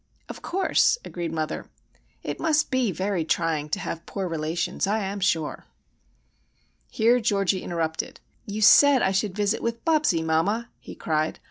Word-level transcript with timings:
"Of 0.27 0.41
course," 0.41 0.97
agreed 1.05 1.31
mother. 1.31 1.69
"It 2.23 2.39
must 2.39 2.71
be 2.71 2.91
very 2.91 3.23
trying 3.23 3.69
to 3.69 3.79
have 3.79 4.03
poor 4.07 4.27
relations, 4.27 4.87
I 4.87 5.03
am 5.03 5.19
sure." 5.19 5.67
Here 6.89 7.19
Georgie 7.19 7.61
interrupted. 7.61 8.19
"You 8.47 8.63
said 8.63 9.03
I 9.03 9.11
should 9.11 9.35
visit 9.35 9.61
with 9.61 9.85
Bobsie, 9.85 10.25
mamma," 10.25 10.71
he 10.79 10.95
cried. 10.95 11.39